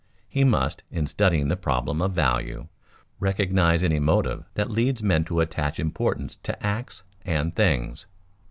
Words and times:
He 0.27 0.43
must, 0.43 0.81
in 0.89 1.05
studying 1.05 1.47
the 1.49 1.55
problem 1.55 2.01
of 2.01 2.13
value, 2.13 2.69
recognize 3.19 3.83
any 3.83 3.99
motive 3.99 4.45
that 4.55 4.71
leads 4.71 5.03
men 5.03 5.25
to 5.25 5.41
attach 5.41 5.79
importance 5.79 6.37
to 6.41 6.65
acts 6.65 7.03
and 7.23 7.55
things. 7.55 8.07